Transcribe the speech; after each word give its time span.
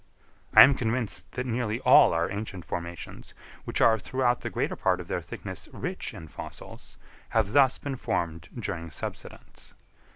I 0.55 0.63
am 0.63 0.73
convinced 0.73 1.31
that 1.33 1.45
nearly 1.45 1.79
all 1.81 2.11
our 2.11 2.27
ancient 2.31 2.65
formations, 2.65 3.35
which 3.65 3.81
are 3.81 3.99
throughout 3.99 4.41
the 4.41 4.49
greater 4.49 4.75
part 4.75 4.99
of 4.99 5.07
their 5.07 5.21
thickness 5.21 5.69
rich 5.71 6.15
in 6.15 6.27
fossils, 6.27 6.97
have 7.37 7.51
thus 7.53 7.77
been 7.77 7.97
formed 7.97 8.49
during 8.57 8.89
subsidence. 8.89 9.75